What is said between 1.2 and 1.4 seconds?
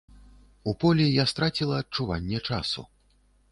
я